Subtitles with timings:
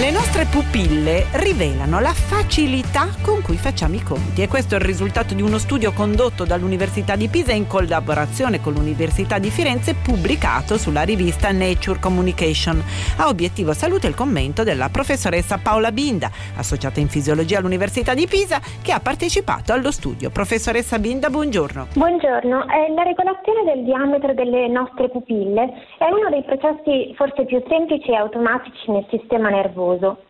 [0.00, 4.84] Le nostre pupille rivelano la facilità con cui facciamo i conti e questo è il
[4.86, 10.78] risultato di uno studio condotto dall'Università di Pisa in collaborazione con l'Università di Firenze pubblicato
[10.78, 12.82] sulla rivista Nature Communication.
[13.18, 18.58] A obiettivo salute il commento della professoressa Paola Binda, associata in fisiologia all'Università di Pisa,
[18.80, 20.30] che ha partecipato allo studio.
[20.30, 21.88] Professoressa Binda, buongiorno.
[21.92, 22.64] Buongiorno.
[22.72, 28.08] Eh, la regolazione del diametro delle nostre pupille è uno dei processi forse più semplici
[28.08, 30.24] e automatici nel sistema nervoso nervoso.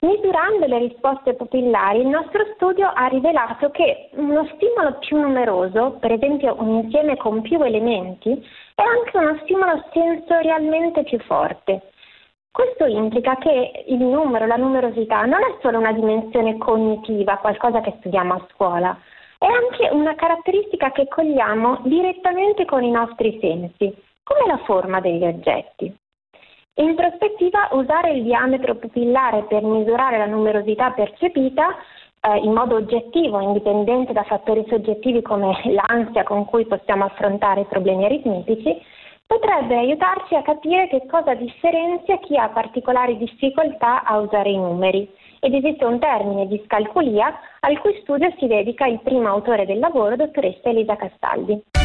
[0.00, 6.10] Misurando le risposte pupillari, il nostro studio ha rivelato che uno stimolo più numeroso, per
[6.10, 8.30] esempio un insieme con più elementi,
[8.74, 11.92] è anche uno stimolo sensorialmente più forte.
[12.50, 17.94] Questo implica che il numero, la numerosità, non è solo una dimensione cognitiva, qualcosa che
[18.00, 18.98] studiamo a scuola,
[19.38, 23.94] è anche una caratteristica che cogliamo direttamente con i nostri sensi,
[24.24, 25.96] come la forma degli oggetti.
[26.76, 31.76] In prospettiva, usare il diametro pupillare per misurare la numerosità percepita
[32.22, 37.66] eh, in modo oggettivo, indipendente da fattori soggettivi come l'ansia con cui possiamo affrontare i
[37.66, 38.80] problemi aritmetici,
[39.26, 45.06] potrebbe aiutarci a capire che cosa differenzia chi ha particolari difficoltà a usare i numeri.
[45.40, 49.78] Ed esiste un termine di scalculia al cui studio si dedica il primo autore del
[49.78, 51.81] lavoro, dottoressa Elisa Castaldi.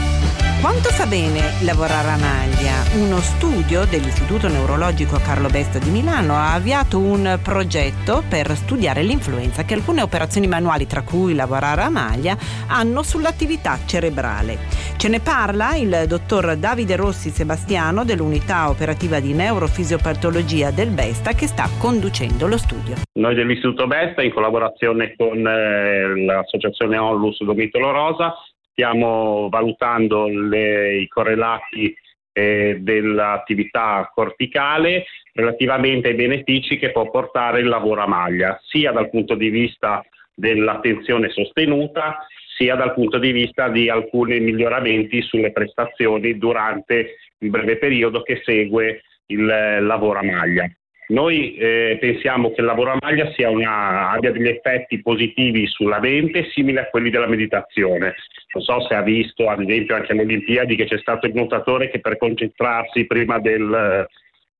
[0.59, 2.81] Quanto fa bene lavorare a maglia?
[2.97, 9.64] Uno studio dell'Istituto Neurologico Carlo Besta di Milano ha avviato un progetto per studiare l'influenza
[9.66, 12.36] che alcune operazioni manuali, tra cui lavorare a maglia,
[12.69, 14.58] hanno sull'attività cerebrale.
[14.97, 21.45] Ce ne parla il dottor Davide Rossi Sebastiano dell'unità operativa di neurofisiopatologia del Besta che
[21.45, 22.95] sta conducendo lo studio.
[23.19, 28.33] Noi dell'Istituto Besta, in collaborazione con eh, l'associazione Onlus Domitolo Rosa,
[28.77, 31.92] stiamo valutando le, i correlati
[32.32, 39.10] eh, dell'attività corticale relativamente ai benefici che può portare il lavoro a maglia, sia dal
[39.10, 42.20] punto di vista dell'attenzione sostenuta,
[42.55, 48.42] sia dal punto di vista di alcuni miglioramenti sulle prestazioni durante il breve periodo che
[48.43, 50.70] segue il eh, lavoro a maglia.
[51.09, 56.49] Noi eh, pensiamo che il lavoro a maglia una, abbia degli effetti positivi sulla mente
[56.51, 58.15] simili a quelli della meditazione.
[58.53, 61.89] Non so se ha visto, ad esempio, anche alle Olimpiadi che c'è stato il nuotatore
[61.89, 64.05] che per concentrarsi prima del,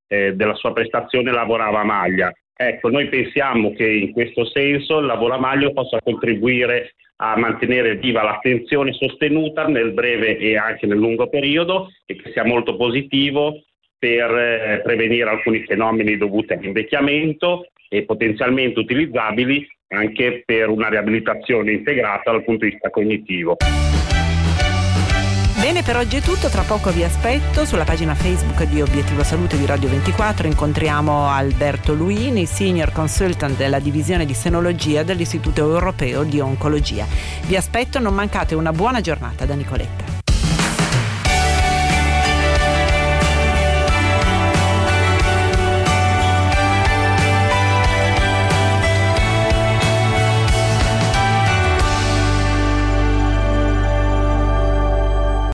[0.08, 2.32] eh, della sua prestazione lavorava a maglia.
[2.56, 7.96] Ecco, noi pensiamo che in questo senso il lavoro a maglia possa contribuire a mantenere
[7.96, 13.64] viva l'attenzione sostenuta nel breve e anche nel lungo periodo e che sia molto positivo
[13.98, 22.32] per eh, prevenire alcuni fenomeni dovuti all'invecchiamento e potenzialmente utilizzabili anche per una riabilitazione integrata
[22.32, 23.58] dal punto di vista cognitivo.
[25.60, 29.58] Bene, per oggi è tutto, tra poco vi aspetto sulla pagina Facebook di Obiettivo Salute
[29.58, 36.40] di Radio 24 incontriamo Alberto Luini, Senior Consultant della Divisione di Senologia dell'Istituto Europeo di
[36.40, 37.06] Oncologia.
[37.48, 40.17] Vi aspetto, non mancate una buona giornata da Nicoletta.